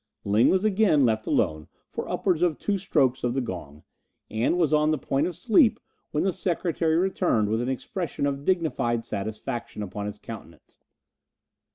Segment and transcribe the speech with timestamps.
[0.25, 3.83] Ling was again left alone for upwards of two strokes of the gong,
[4.31, 8.43] and was on the point of sleep when the secretary returned with an expression of
[8.43, 10.79] dignified satisfaction upon his countenance.